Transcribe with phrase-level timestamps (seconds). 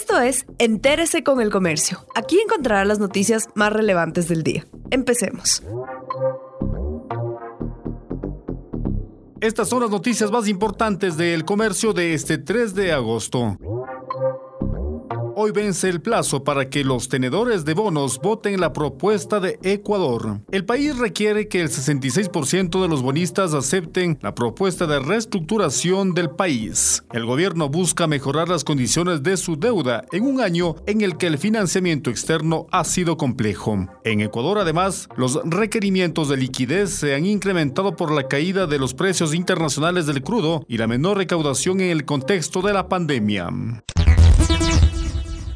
[0.00, 2.06] Esto es Entérese con el Comercio.
[2.14, 4.64] Aquí encontrará las noticias más relevantes del día.
[4.92, 5.60] Empecemos.
[9.40, 13.58] Estas son las noticias más importantes del comercio de este 3 de agosto.
[15.40, 20.40] Hoy vence el plazo para que los tenedores de bonos voten la propuesta de Ecuador.
[20.50, 26.30] El país requiere que el 66% de los bonistas acepten la propuesta de reestructuración del
[26.30, 27.04] país.
[27.12, 31.28] El gobierno busca mejorar las condiciones de su deuda en un año en el que
[31.28, 33.86] el financiamiento externo ha sido complejo.
[34.02, 38.92] En Ecuador, además, los requerimientos de liquidez se han incrementado por la caída de los
[38.92, 43.50] precios internacionales del crudo y la menor recaudación en el contexto de la pandemia.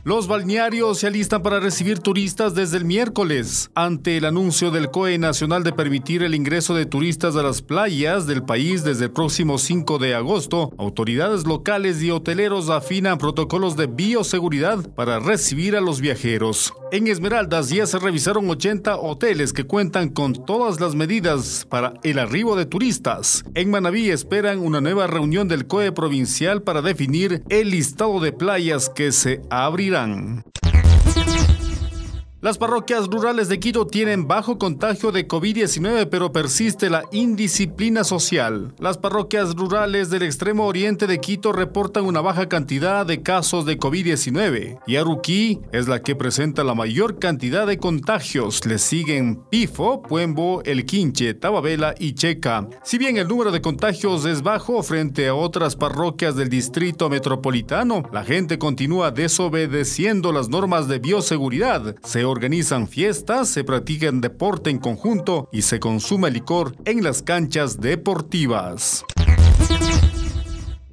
[0.04, 3.70] Los balnearios se alistan para recibir turistas desde el miércoles.
[3.76, 8.26] Ante el anuncio del COE Nacional de permitir el ingreso de turistas a las playas
[8.26, 13.86] del país desde el próximo 5 de agosto, autoridades locales y hoteleros afinan protocolos de
[13.86, 16.74] bioseguridad para recibir a los viajeros.
[16.90, 22.18] En Esmeraldas ya se revisaron 80 hoteles que cuentan con todas las medidas para el
[22.18, 23.44] arribo de turistas.
[23.54, 28.90] En Manabí esperan una nueva reunión del COE provincial para definir el listado de playas
[28.90, 31.61] que se abrirán Dank.
[32.42, 38.74] Las parroquias rurales de Quito tienen bajo contagio de COVID-19, pero persiste la indisciplina social.
[38.80, 43.78] Las parroquias rurales del extremo oriente de Quito reportan una baja cantidad de casos de
[43.78, 48.66] COVID-19 y Aruquí es la que presenta la mayor cantidad de contagios.
[48.66, 52.66] Le siguen Pifo, Puembo, El Quinche, Tababela y Checa.
[52.82, 58.02] Si bien el número de contagios es bajo frente a otras parroquias del distrito metropolitano,
[58.12, 61.94] la gente continúa desobedeciendo las normas de bioseguridad.
[62.02, 67.80] Se organizan fiestas, se practican deporte en conjunto y se consume licor en las canchas
[67.80, 69.04] deportivas.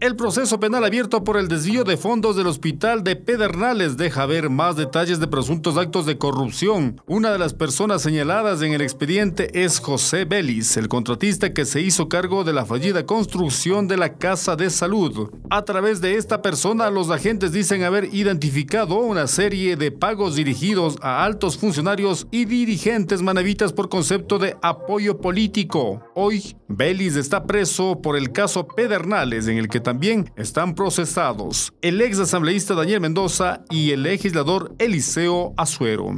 [0.02, 4.50] El proceso penal abierto por el desvío de fondos del hospital de Pedernales deja ver
[4.50, 7.02] más detalles de presuntos actos de corrupción.
[7.06, 11.82] Una de las personas señaladas en el expediente es José Belis, el contratista que se
[11.82, 15.32] hizo cargo de la fallida construcción de la Casa de Salud.
[15.50, 20.96] A través de esta persona, los agentes dicen haber identificado una serie de pagos dirigidos
[21.02, 26.02] a altos funcionarios y dirigentes manavitas por concepto de apoyo político.
[26.16, 32.00] Hoy, Belis está preso por el caso Pedernales, en el que también están procesados el
[32.00, 36.12] ex asambleísta Daniel Mendoza y el legislador Eliseo Azuero.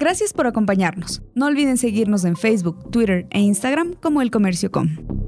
[0.00, 1.22] Gracias por acompañarnos.
[1.36, 5.23] No olviden seguirnos en Facebook, Twitter e Instagram como El Comercio Com.